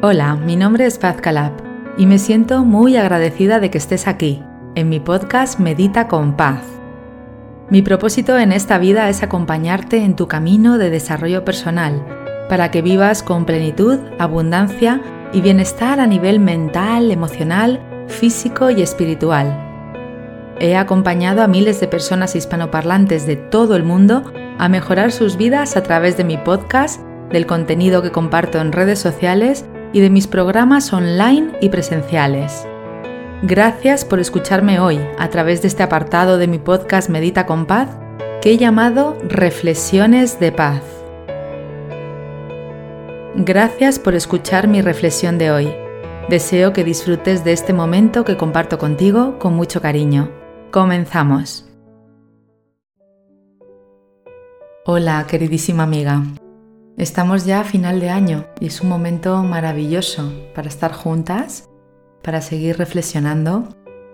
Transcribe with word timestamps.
Hola, 0.00 0.36
mi 0.36 0.54
nombre 0.54 0.86
es 0.86 0.96
Paz 0.96 1.16
Calab 1.20 1.50
y 1.96 2.06
me 2.06 2.18
siento 2.18 2.64
muy 2.64 2.96
agradecida 2.96 3.58
de 3.58 3.68
que 3.68 3.78
estés 3.78 4.06
aquí, 4.06 4.40
en 4.76 4.88
mi 4.88 5.00
podcast 5.00 5.58
Medita 5.58 6.06
con 6.06 6.36
Paz. 6.36 6.62
Mi 7.68 7.82
propósito 7.82 8.38
en 8.38 8.52
esta 8.52 8.78
vida 8.78 9.08
es 9.08 9.24
acompañarte 9.24 9.96
en 10.04 10.14
tu 10.14 10.28
camino 10.28 10.78
de 10.78 10.90
desarrollo 10.90 11.44
personal, 11.44 12.46
para 12.48 12.70
que 12.70 12.80
vivas 12.80 13.24
con 13.24 13.44
plenitud, 13.44 13.98
abundancia 14.20 15.02
y 15.32 15.40
bienestar 15.40 15.98
a 15.98 16.06
nivel 16.06 16.38
mental, 16.38 17.10
emocional, 17.10 17.80
físico 18.06 18.70
y 18.70 18.82
espiritual. 18.82 19.64
He 20.60 20.76
acompañado 20.76 21.42
a 21.42 21.48
miles 21.48 21.80
de 21.80 21.88
personas 21.88 22.36
hispanoparlantes 22.36 23.26
de 23.26 23.34
todo 23.34 23.74
el 23.74 23.82
mundo 23.82 24.32
a 24.58 24.68
mejorar 24.68 25.10
sus 25.10 25.36
vidas 25.36 25.76
a 25.76 25.82
través 25.82 26.16
de 26.16 26.22
mi 26.22 26.36
podcast, 26.36 27.00
del 27.32 27.46
contenido 27.46 28.00
que 28.00 28.12
comparto 28.12 28.60
en 28.60 28.70
redes 28.70 29.00
sociales 29.00 29.64
y 29.92 30.00
de 30.00 30.10
mis 30.10 30.26
programas 30.26 30.92
online 30.92 31.52
y 31.60 31.68
presenciales. 31.68 32.66
Gracias 33.42 34.04
por 34.04 34.20
escucharme 34.20 34.80
hoy 34.80 34.98
a 35.18 35.28
través 35.30 35.62
de 35.62 35.68
este 35.68 35.82
apartado 35.82 36.38
de 36.38 36.48
mi 36.48 36.58
podcast 36.58 37.08
Medita 37.08 37.46
con 37.46 37.66
Paz 37.66 37.88
que 38.42 38.52
he 38.52 38.56
llamado 38.56 39.16
Reflexiones 39.28 40.38
de 40.40 40.52
Paz. 40.52 40.82
Gracias 43.34 43.98
por 43.98 44.14
escuchar 44.14 44.68
mi 44.68 44.82
reflexión 44.82 45.38
de 45.38 45.50
hoy. 45.50 45.72
Deseo 46.28 46.72
que 46.72 46.84
disfrutes 46.84 47.44
de 47.44 47.52
este 47.52 47.72
momento 47.72 48.24
que 48.24 48.36
comparto 48.36 48.78
contigo 48.78 49.38
con 49.38 49.54
mucho 49.54 49.80
cariño. 49.80 50.30
Comenzamos. 50.70 51.64
Hola, 54.84 55.24
queridísima 55.28 55.84
amiga. 55.84 56.22
Estamos 56.98 57.44
ya 57.44 57.60
a 57.60 57.64
final 57.64 58.00
de 58.00 58.10
año 58.10 58.46
y 58.58 58.66
es 58.66 58.80
un 58.80 58.88
momento 58.88 59.40
maravilloso 59.44 60.32
para 60.52 60.66
estar 60.66 60.92
juntas, 60.92 61.68
para 62.24 62.40
seguir 62.40 62.76
reflexionando, 62.76 63.68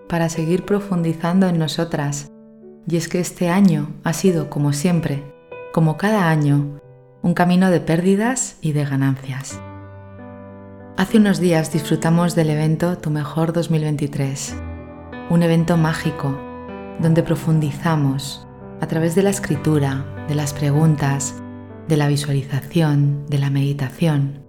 para 0.07 0.29
seguir 0.29 0.67
profundizando 0.67 1.49
en 1.49 1.59
nosotras. 1.59 2.31
Y 2.87 2.99
es 2.99 3.09
que 3.09 3.21
este 3.21 3.49
año 3.49 3.89
ha 4.05 4.13
sido, 4.13 4.51
como 4.51 4.75
siempre, 4.75 5.25
como 5.73 5.97
cada 5.97 6.29
año, 6.29 6.79
un 7.23 7.33
camino 7.33 7.71
de 7.71 7.81
pérdidas 7.81 8.59
y 8.61 8.73
de 8.73 8.85
ganancias. 8.85 9.59
Hace 10.99 11.17
unos 11.17 11.41
días 11.41 11.73
disfrutamos 11.73 12.35
del 12.35 12.51
evento 12.51 12.99
Tu 12.99 13.09
Mejor 13.09 13.55
2023, 13.55 14.57
un 15.31 15.43
evento 15.43 15.79
mágico 15.79 16.39
donde 17.01 17.23
profundizamos 17.23 18.47
a 18.83 18.87
través 18.89 19.15
de 19.15 19.23
la 19.23 19.31
escritura, 19.31 20.05
de 20.29 20.35
las 20.35 20.53
preguntas, 20.53 21.35
de 21.89 21.97
la 21.97 22.09
visualización, 22.09 23.27
de 23.29 23.39
la 23.39 23.51
meditación, 23.51 24.43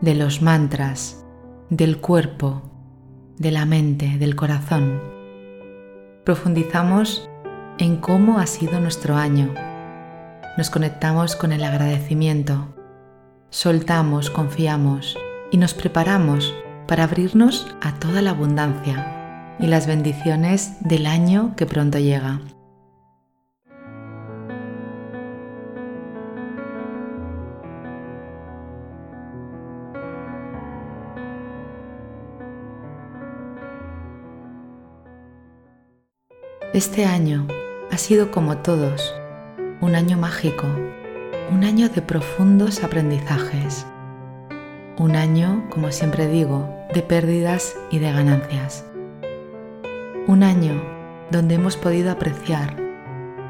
de 0.00 0.14
los 0.14 0.42
mantras, 0.42 1.24
del 1.70 1.98
cuerpo, 1.98 2.62
de 3.36 3.50
la 3.50 3.64
mente, 3.64 4.16
del 4.18 4.36
corazón. 4.36 5.00
Profundizamos 6.24 7.28
en 7.78 7.96
cómo 7.96 8.38
ha 8.38 8.46
sido 8.46 8.80
nuestro 8.80 9.16
año. 9.16 9.54
Nos 10.56 10.70
conectamos 10.70 11.36
con 11.36 11.52
el 11.52 11.64
agradecimiento. 11.64 12.74
Soltamos, 13.50 14.30
confiamos 14.30 15.16
y 15.50 15.56
nos 15.56 15.74
preparamos 15.74 16.54
para 16.86 17.04
abrirnos 17.04 17.66
a 17.80 17.94
toda 17.94 18.22
la 18.22 18.30
abundancia 18.30 19.56
y 19.58 19.66
las 19.66 19.86
bendiciones 19.86 20.76
del 20.80 21.06
año 21.06 21.54
que 21.56 21.66
pronto 21.66 21.98
llega. 21.98 22.40
Este 36.78 37.06
año 37.06 37.44
ha 37.90 37.98
sido 37.98 38.30
como 38.30 38.58
todos, 38.58 39.12
un 39.80 39.96
año 39.96 40.16
mágico, 40.16 40.68
un 41.50 41.64
año 41.64 41.88
de 41.88 42.02
profundos 42.02 42.84
aprendizajes, 42.84 43.84
un 44.96 45.16
año, 45.16 45.66
como 45.70 45.90
siempre 45.90 46.28
digo, 46.28 46.72
de 46.94 47.02
pérdidas 47.02 47.74
y 47.90 47.98
de 47.98 48.12
ganancias, 48.12 48.86
un 50.28 50.44
año 50.44 50.80
donde 51.32 51.56
hemos 51.56 51.76
podido 51.76 52.12
apreciar 52.12 52.76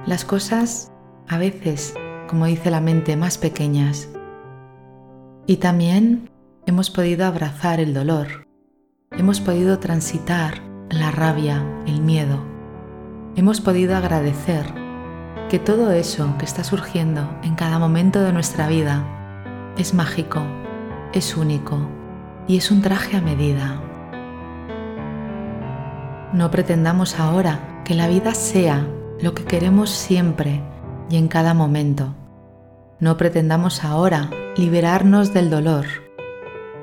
las 0.07 0.25
cosas 0.25 0.91
a 1.29 1.37
veces, 1.37 1.93
como 2.29 2.47
dice 2.47 2.71
la 2.71 2.81
mente, 2.81 3.15
más 3.15 3.37
pequeñas, 3.37 4.09
y 5.45 5.59
también 5.59 6.31
hemos 6.65 6.89
podido 6.89 7.27
abrazar 7.27 7.79
el 7.79 7.93
dolor, 7.93 8.49
hemos 9.11 9.43
podido 9.43 9.79
transitar 9.81 10.63
la 10.89 11.11
rabia, 11.11 11.63
el 11.87 12.01
miedo, 12.01 12.57
hemos 13.37 13.61
podido 13.61 13.97
agradecer 13.97 14.67
que 15.49 15.59
todo 15.59 15.93
eso 15.93 16.35
que 16.39 16.45
está 16.45 16.65
surgiendo 16.65 17.29
en 17.43 17.55
cada 17.55 17.79
momento 17.79 18.21
de 18.21 18.33
nuestra 18.33 18.69
vida 18.69 19.05
es 19.79 19.95
mágico, 19.95 20.43
es 21.13 21.37
único 21.37 21.89
y 22.47 22.59
es 22.59 22.71
un 22.71 22.83
traje 22.83 23.17
a 23.17 23.21
medida. 23.21 23.81
No 26.33 26.51
pretendamos 26.51 27.19
ahora 27.19 27.83
que 27.85 27.95
la 27.95 28.09
vida 28.09 28.35
sea 28.35 28.87
lo 29.21 29.35
que 29.35 29.45
queremos 29.45 29.91
siempre 29.91 30.63
y 31.09 31.17
en 31.17 31.29
cada 31.29 31.55
momento. 31.55 32.15
No 33.01 33.17
pretendamos 33.17 33.85
ahora 33.85 34.29
liberarnos 34.57 35.33
del 35.33 35.49
dolor. 35.49 35.87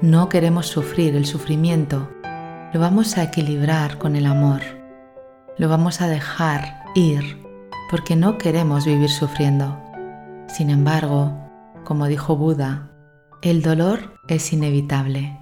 No 0.01 0.29
queremos 0.29 0.67
sufrir 0.67 1.16
el 1.16 1.25
sufrimiento. 1.25 2.09
Lo 2.73 2.79
vamos 2.79 3.17
a 3.17 3.23
equilibrar 3.23 4.00
con 4.00 4.16
el 4.16 4.25
amor 4.25 4.84
lo 5.57 5.69
vamos 5.69 6.01
a 6.01 6.07
dejar 6.07 6.83
ir 6.95 7.41
porque 7.89 8.16
no 8.16 8.38
queremos 8.38 8.85
vivir 8.85 9.09
sufriendo. 9.09 9.81
Sin 10.47 10.69
embargo, 10.69 11.33
como 11.83 12.07
dijo 12.07 12.35
Buda, 12.35 12.91
el 13.41 13.61
dolor 13.61 14.19
es 14.27 14.51
inevitable. 14.51 15.39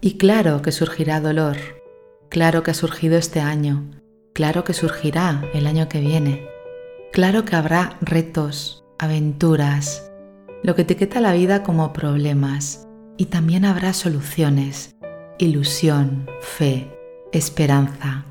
Y 0.00 0.18
claro 0.18 0.60
que 0.60 0.70
surgirá 0.70 1.20
dolor, 1.20 1.56
claro 2.28 2.62
que 2.62 2.72
ha 2.72 2.74
surgido 2.74 3.16
este 3.16 3.40
año, 3.40 3.84
Claro 4.34 4.64
que 4.64 4.72
surgirá 4.72 5.44
el 5.54 5.68
año 5.68 5.88
que 5.88 6.00
viene. 6.00 6.48
Claro 7.12 7.44
que 7.44 7.54
habrá 7.54 7.96
retos, 8.00 8.84
aventuras, 8.98 10.10
lo 10.64 10.74
que 10.74 10.82
etiqueta 10.82 11.20
la 11.20 11.32
vida 11.32 11.62
como 11.62 11.92
problemas. 11.92 12.88
Y 13.16 13.26
también 13.26 13.64
habrá 13.64 13.92
soluciones, 13.92 14.96
ilusión, 15.38 16.28
fe, 16.40 16.90
esperanza, 17.30 18.24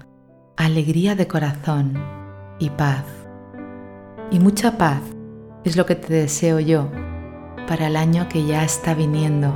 alegría 0.58 1.16
de 1.16 1.25
corazón 1.30 1.94
y 2.59 2.69
paz. 2.72 3.06
Y 4.30 4.40
mucha 4.40 4.78
paz 4.78 5.00
es 5.63 5.78
lo 5.78 5.86
que 5.86 5.96
te 5.96 6.13
deseo 6.13 6.59
yo 6.59 6.92
para 7.66 7.88
el 7.88 7.96
año 7.96 8.28
que 8.28 8.46
ya 8.46 8.66
está 8.66 8.94
viniendo, 8.94 9.53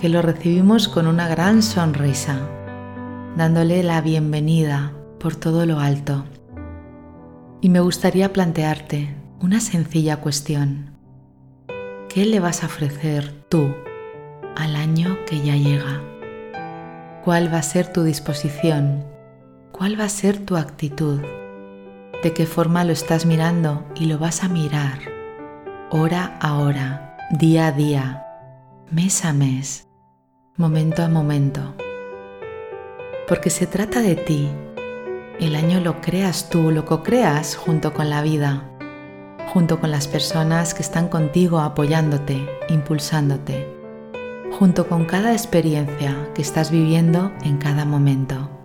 que 0.00 0.08
lo 0.08 0.22
recibimos 0.22 0.86
con 0.86 1.08
una 1.08 1.26
gran 1.26 1.60
sonrisa, 1.60 2.38
dándole 3.36 3.82
la 3.82 4.00
bienvenida 4.00 4.92
por 5.20 5.36
todo 5.36 5.66
lo 5.66 5.78
alto. 5.78 6.24
Y 7.60 7.68
me 7.68 7.80
gustaría 7.80 8.32
plantearte 8.32 9.14
una 9.38 9.60
sencilla 9.60 10.16
cuestión. 10.16 10.96
¿Qué 12.08 12.24
le 12.24 12.40
vas 12.40 12.64
a 12.64 12.66
ofrecer 12.66 13.30
tú 13.48 13.74
al 14.56 14.74
año 14.74 15.18
que 15.26 15.40
ya 15.42 15.54
llega? 15.54 16.02
¿Cuál 17.22 17.52
va 17.52 17.58
a 17.58 17.62
ser 17.62 17.92
tu 17.92 18.02
disposición? 18.02 19.04
¿Cuál 19.72 20.00
va 20.00 20.04
a 20.04 20.08
ser 20.08 20.44
tu 20.44 20.56
actitud? 20.56 21.20
¿De 22.22 22.32
qué 22.32 22.46
forma 22.46 22.84
lo 22.84 22.92
estás 22.92 23.26
mirando 23.26 23.86
y 23.94 24.06
lo 24.06 24.18
vas 24.18 24.42
a 24.42 24.48
mirar? 24.48 24.98
Hora 25.90 26.38
a 26.40 26.56
hora, 26.58 27.16
día 27.30 27.66
a 27.66 27.72
día, 27.72 28.26
mes 28.90 29.24
a 29.24 29.32
mes, 29.32 29.86
momento 30.56 31.02
a 31.02 31.08
momento. 31.08 31.74
Porque 33.28 33.50
se 33.50 33.66
trata 33.66 34.00
de 34.00 34.16
ti 34.16 34.48
el 35.40 35.56
año 35.56 35.80
lo 35.80 36.02
creas 36.02 36.50
tú, 36.50 36.70
lo 36.70 36.84
co-creas 36.84 37.56
junto 37.56 37.94
con 37.94 38.10
la 38.10 38.20
vida, 38.20 38.70
junto 39.52 39.80
con 39.80 39.90
las 39.90 40.06
personas 40.06 40.74
que 40.74 40.82
están 40.82 41.08
contigo 41.08 41.60
apoyándote, 41.60 42.46
impulsándote, 42.68 43.66
junto 44.58 44.86
con 44.86 45.06
cada 45.06 45.32
experiencia 45.32 46.30
que 46.34 46.42
estás 46.42 46.70
viviendo 46.70 47.32
en 47.42 47.56
cada 47.56 47.86
momento. 47.86 48.59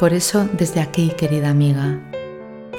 Por 0.00 0.14
eso, 0.14 0.48
desde 0.54 0.80
aquí, 0.80 1.10
querida 1.10 1.50
amiga, 1.50 2.00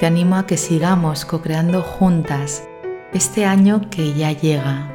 te 0.00 0.06
animo 0.06 0.34
a 0.34 0.44
que 0.44 0.56
sigamos 0.56 1.24
co-creando 1.24 1.80
juntas 1.80 2.68
este 3.12 3.44
año 3.44 3.80
que 3.90 4.12
ya 4.12 4.32
llega, 4.32 4.90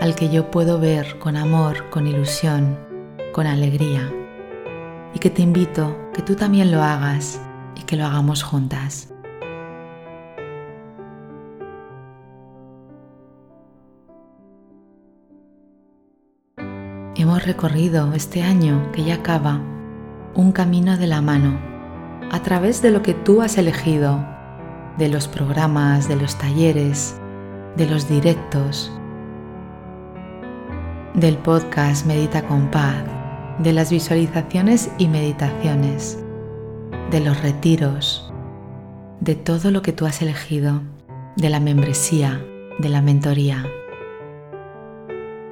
al 0.00 0.16
que 0.16 0.30
yo 0.30 0.50
puedo 0.50 0.80
ver 0.80 1.20
con 1.20 1.36
amor, 1.36 1.88
con 1.90 2.08
ilusión, 2.08 2.76
con 3.32 3.46
alegría, 3.46 4.12
y 5.14 5.20
que 5.20 5.30
te 5.30 5.42
invito 5.42 5.96
que 6.12 6.22
tú 6.22 6.34
también 6.34 6.72
lo 6.72 6.82
hagas 6.82 7.40
y 7.76 7.84
que 7.84 7.94
lo 7.94 8.04
hagamos 8.04 8.42
juntas. 8.42 9.14
Hemos 17.14 17.46
recorrido 17.46 18.12
este 18.14 18.42
año 18.42 18.90
que 18.90 19.04
ya 19.04 19.14
acaba 19.14 19.60
un 20.34 20.52
camino 20.52 20.96
de 20.96 21.06
la 21.06 21.20
mano 21.20 21.58
a 22.30 22.42
través 22.42 22.80
de 22.82 22.90
lo 22.90 23.02
que 23.02 23.14
tú 23.14 23.42
has 23.42 23.58
elegido, 23.58 24.24
de 24.98 25.08
los 25.08 25.26
programas, 25.26 26.08
de 26.08 26.16
los 26.16 26.38
talleres, 26.38 27.16
de 27.76 27.86
los 27.86 28.08
directos, 28.08 28.92
del 31.14 31.36
podcast 31.38 32.06
Medita 32.06 32.46
con 32.46 32.70
Paz, 32.70 33.02
de 33.58 33.72
las 33.72 33.90
visualizaciones 33.90 34.90
y 34.98 35.08
meditaciones, 35.08 36.18
de 37.10 37.20
los 37.20 37.42
retiros, 37.42 38.32
de 39.20 39.34
todo 39.34 39.70
lo 39.72 39.82
que 39.82 39.92
tú 39.92 40.06
has 40.06 40.22
elegido, 40.22 40.82
de 41.36 41.50
la 41.50 41.58
membresía, 41.58 42.40
de 42.78 42.88
la 42.88 43.02
mentoría. 43.02 43.66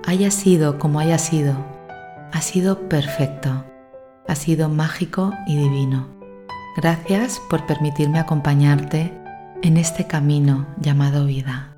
Haya 0.07 0.31
sido 0.31 0.79
como 0.79 1.01
haya 1.01 1.19
sido, 1.19 1.55
ha 2.33 2.41
sido 2.41 2.89
perfecto, 2.89 3.65
ha 4.29 4.35
sido 4.35 4.69
mágico 4.69 5.33
y 5.47 5.57
divino. 5.57 6.07
Gracias 6.77 7.41
por 7.51 7.67
permitirme 7.67 8.21
acompañarte 8.21 9.13
en 9.63 9.77
este 9.77 10.07
camino 10.07 10.67
llamado 10.79 11.27
vida. 11.27 11.75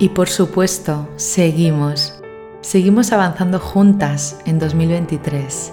Y 0.00 0.10
por 0.10 0.28
supuesto, 0.28 1.08
seguimos, 1.16 2.17
seguimos 2.60 3.12
avanzando 3.12 3.60
juntas 3.60 4.40
en 4.44 4.58
2023 4.58 5.72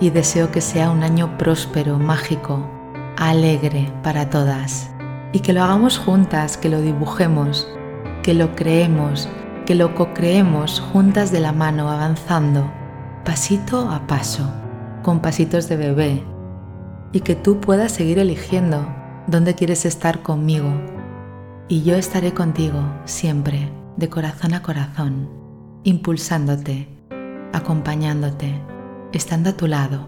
y 0.00 0.10
deseo 0.10 0.50
que 0.50 0.60
sea 0.60 0.90
un 0.90 1.02
año 1.02 1.36
próspero, 1.36 1.98
mágico, 1.98 2.64
alegre 3.16 3.92
para 4.02 4.30
todas. 4.30 4.90
Y 5.32 5.40
que 5.40 5.52
lo 5.52 5.62
hagamos 5.62 5.98
juntas, 5.98 6.56
que 6.56 6.68
lo 6.68 6.80
dibujemos, 6.80 7.68
que 8.22 8.34
lo 8.34 8.54
creemos, 8.56 9.28
que 9.66 9.74
lo 9.74 9.94
co-creemos 9.94 10.80
juntas 10.80 11.30
de 11.30 11.40
la 11.40 11.52
mano, 11.52 11.90
avanzando, 11.90 12.70
pasito 13.24 13.90
a 13.90 14.06
paso, 14.06 14.50
con 15.02 15.20
pasitos 15.20 15.68
de 15.68 15.76
bebé, 15.76 16.24
y 17.12 17.20
que 17.20 17.34
tú 17.34 17.60
puedas 17.60 17.92
seguir 17.92 18.18
eligiendo 18.18 18.86
dónde 19.26 19.54
quieres 19.54 19.84
estar 19.84 20.22
conmigo. 20.22 20.72
Y 21.68 21.82
yo 21.82 21.94
estaré 21.94 22.34
contigo 22.34 22.80
siempre, 23.04 23.70
de 23.96 24.08
corazón 24.08 24.54
a 24.54 24.62
corazón, 24.62 25.39
impulsándote, 25.84 26.88
acompañándote, 27.52 28.60
estando 29.12 29.50
a 29.50 29.56
tu 29.56 29.66
lado, 29.66 30.06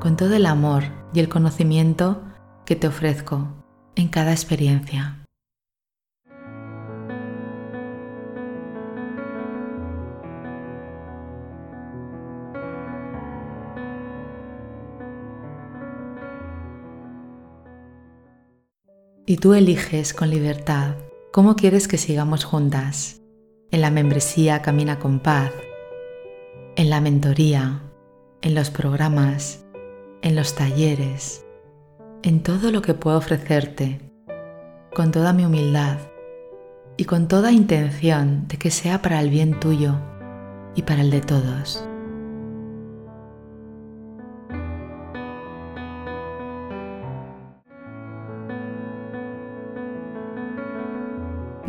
con 0.00 0.16
todo 0.16 0.34
el 0.34 0.46
amor 0.46 0.84
y 1.12 1.20
el 1.20 1.28
conocimiento 1.28 2.22
que 2.64 2.76
te 2.76 2.88
ofrezco 2.88 3.48
en 3.94 4.08
cada 4.08 4.32
experiencia. 4.32 5.16
Y 19.26 19.36
tú 19.36 19.54
eliges 19.54 20.12
con 20.12 20.30
libertad 20.30 20.96
cómo 21.32 21.54
quieres 21.54 21.86
que 21.86 21.98
sigamos 21.98 22.42
juntas. 22.42 23.19
En 23.72 23.82
la 23.82 23.90
membresía 23.90 24.62
Camina 24.62 24.98
con 24.98 25.20
Paz, 25.20 25.52
en 26.74 26.90
la 26.90 27.00
mentoría, 27.00 27.82
en 28.42 28.56
los 28.56 28.68
programas, 28.70 29.64
en 30.22 30.34
los 30.34 30.56
talleres, 30.56 31.44
en 32.22 32.42
todo 32.42 32.72
lo 32.72 32.82
que 32.82 32.94
puedo 32.94 33.18
ofrecerte, 33.18 34.00
con 34.92 35.12
toda 35.12 35.32
mi 35.32 35.44
humildad 35.44 35.98
y 36.96 37.04
con 37.04 37.28
toda 37.28 37.52
intención 37.52 38.48
de 38.48 38.56
que 38.56 38.72
sea 38.72 39.02
para 39.02 39.20
el 39.20 39.30
bien 39.30 39.60
tuyo 39.60 39.94
y 40.74 40.82
para 40.82 41.02
el 41.02 41.10
de 41.10 41.20
todos. 41.20 41.89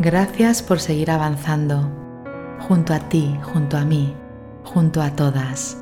Gracias 0.03 0.63
por 0.63 0.80
seguir 0.80 1.12
avanzando, 1.12 1.88
junto 2.68 2.92
a 2.92 3.07
ti, 3.07 3.38
junto 3.44 3.77
a 3.77 3.86
mí, 3.86 4.15
junto 4.63 5.00
a 5.00 5.12
todas. 5.12 5.77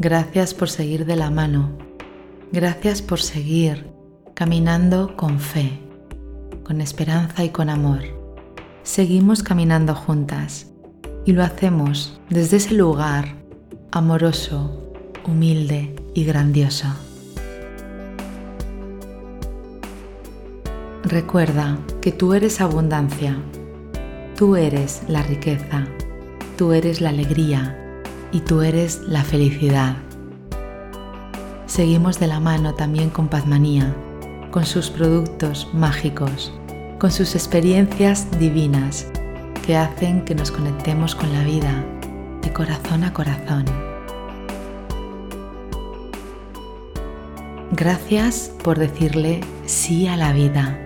Gracias 0.00 0.54
por 0.54 0.68
seguir 0.68 1.06
de 1.06 1.14
la 1.14 1.30
mano. 1.30 1.78
Gracias 2.50 3.02
por 3.02 3.20
seguir 3.20 3.88
caminando 4.34 5.14
con 5.16 5.38
fe, 5.38 5.78
con 6.64 6.80
esperanza 6.80 7.44
y 7.44 7.50
con 7.50 7.70
amor. 7.70 8.02
Seguimos 8.82 9.44
caminando 9.44 9.94
juntas 9.94 10.72
y 11.24 11.34
lo 11.34 11.44
hacemos 11.44 12.20
desde 12.30 12.56
ese 12.56 12.74
lugar 12.74 13.36
amoroso, 13.92 14.92
humilde 15.24 15.94
y 16.14 16.24
grandioso. 16.24 16.88
Recuerda 21.08 21.78
que 22.02 22.12
tú 22.12 22.34
eres 22.34 22.60
abundancia, 22.60 23.34
tú 24.36 24.56
eres 24.56 25.00
la 25.08 25.22
riqueza, 25.22 25.86
tú 26.58 26.72
eres 26.72 27.00
la 27.00 27.08
alegría 27.08 28.02
y 28.30 28.40
tú 28.40 28.60
eres 28.60 29.00
la 29.08 29.24
felicidad. 29.24 29.96
Seguimos 31.64 32.20
de 32.20 32.26
la 32.26 32.40
mano 32.40 32.74
también 32.74 33.08
con 33.08 33.28
Pazmanía, 33.28 33.96
con 34.50 34.66
sus 34.66 34.90
productos 34.90 35.70
mágicos, 35.72 36.52
con 36.98 37.10
sus 37.10 37.34
experiencias 37.34 38.30
divinas 38.38 39.06
que 39.66 39.78
hacen 39.78 40.26
que 40.26 40.34
nos 40.34 40.50
conectemos 40.50 41.14
con 41.14 41.32
la 41.32 41.42
vida 41.42 41.86
de 42.42 42.52
corazón 42.52 43.04
a 43.04 43.14
corazón. 43.14 43.64
Gracias 47.72 48.52
por 48.62 48.78
decirle 48.78 49.40
sí 49.64 50.06
a 50.06 50.14
la 50.14 50.34
vida 50.34 50.84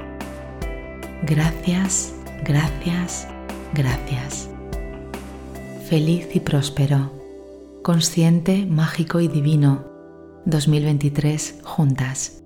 Gracias, 1.25 2.12
gracias, 2.45 3.29
gracias. 3.75 4.49
Feliz 5.88 6.26
y 6.35 6.41
próspero, 6.41 7.12
consciente, 7.83 8.67
mágico 8.67 9.21
y 9.21 9.29
divino, 9.29 9.85
2023 10.47 11.61
juntas. 11.62 12.41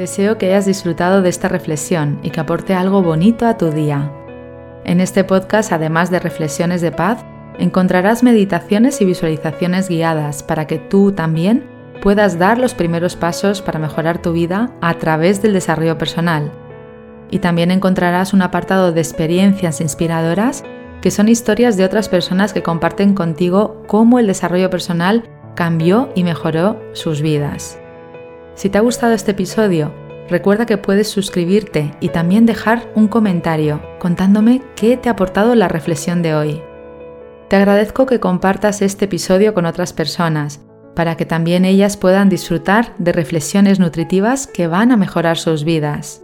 Deseo 0.00 0.38
que 0.38 0.46
hayas 0.46 0.64
disfrutado 0.64 1.20
de 1.20 1.28
esta 1.28 1.48
reflexión 1.48 2.20
y 2.22 2.30
que 2.30 2.40
aporte 2.40 2.72
algo 2.72 3.02
bonito 3.02 3.46
a 3.46 3.58
tu 3.58 3.68
día. 3.68 4.10
En 4.82 4.98
este 4.98 5.24
podcast, 5.24 5.72
además 5.72 6.10
de 6.10 6.18
reflexiones 6.18 6.80
de 6.80 6.90
paz, 6.90 7.22
encontrarás 7.58 8.22
meditaciones 8.22 8.98
y 9.02 9.04
visualizaciones 9.04 9.90
guiadas 9.90 10.42
para 10.42 10.66
que 10.66 10.78
tú 10.78 11.12
también 11.12 11.68
puedas 12.00 12.38
dar 12.38 12.56
los 12.56 12.72
primeros 12.72 13.14
pasos 13.14 13.60
para 13.60 13.78
mejorar 13.78 14.22
tu 14.22 14.32
vida 14.32 14.70
a 14.80 14.94
través 14.94 15.42
del 15.42 15.52
desarrollo 15.52 15.98
personal. 15.98 16.50
Y 17.30 17.40
también 17.40 17.70
encontrarás 17.70 18.32
un 18.32 18.40
apartado 18.40 18.92
de 18.92 19.02
experiencias 19.02 19.82
inspiradoras 19.82 20.64
que 21.02 21.10
son 21.10 21.28
historias 21.28 21.76
de 21.76 21.84
otras 21.84 22.08
personas 22.08 22.54
que 22.54 22.62
comparten 22.62 23.12
contigo 23.12 23.82
cómo 23.86 24.18
el 24.18 24.28
desarrollo 24.28 24.70
personal 24.70 25.24
cambió 25.54 26.08
y 26.14 26.24
mejoró 26.24 26.80
sus 26.94 27.20
vidas. 27.20 27.79
Si 28.60 28.68
te 28.68 28.76
ha 28.76 28.82
gustado 28.82 29.14
este 29.14 29.30
episodio, 29.30 29.94
Recuerda 30.28 30.66
que 30.66 30.78
puedes 30.78 31.08
suscribirte 31.08 31.92
y 31.98 32.10
también 32.10 32.46
dejar 32.46 32.88
un 32.94 33.08
comentario 33.08 33.82
contándome 33.98 34.62
qué 34.76 34.96
te 34.96 35.08
ha 35.08 35.12
aportado 35.12 35.56
la 35.56 35.66
reflexión 35.66 36.22
de 36.22 36.36
hoy. 36.36 36.62
Te 37.48 37.56
agradezco 37.56 38.06
que 38.06 38.20
compartas 38.20 38.80
este 38.80 39.06
episodio 39.06 39.54
con 39.54 39.66
otras 39.66 39.92
personas 39.92 40.60
para 40.94 41.16
que 41.16 41.26
también 41.26 41.64
ellas 41.64 41.96
puedan 41.96 42.28
disfrutar 42.28 42.94
de 42.98 43.10
reflexiones 43.10 43.80
nutritivas 43.80 44.46
que 44.46 44.68
van 44.68 44.92
a 44.92 44.96
mejorar 44.96 45.36
sus 45.36 45.64
vidas. 45.64 46.22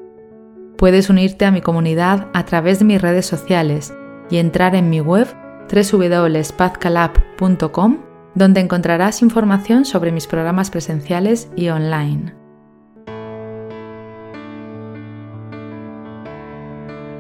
Puedes 0.78 1.10
unirte 1.10 1.46
a 1.46 1.50
mi 1.50 1.62
comunidad 1.62 2.28
a 2.32 2.44
través 2.44 2.78
de 2.78 2.84
mis 2.84 3.02
redes 3.02 3.26
sociales 3.26 3.92
y 4.30 4.36
entrar 4.36 4.76
en 4.76 4.88
mi 4.88 5.00
web 5.00 5.26
www.pazcalab.com 5.72 8.05
donde 8.36 8.60
encontrarás 8.60 9.22
información 9.22 9.84
sobre 9.84 10.12
mis 10.12 10.28
programas 10.28 10.70
presenciales 10.70 11.48
y 11.56 11.70
online. 11.70 12.34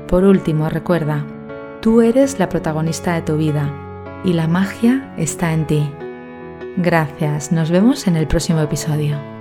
Por 0.06 0.24
último, 0.24 0.68
recuerda, 0.68 1.24
tú 1.80 2.02
eres 2.02 2.38
la 2.38 2.48
protagonista 2.48 3.14
de 3.14 3.22
tu 3.22 3.36
vida 3.36 3.72
y 4.24 4.34
la 4.34 4.46
magia 4.46 5.12
está 5.16 5.52
en 5.52 5.66
ti. 5.66 5.90
Gracias, 6.76 7.50
nos 7.50 7.70
vemos 7.70 8.06
en 8.06 8.16
el 8.16 8.28
próximo 8.28 8.60
episodio. 8.60 9.35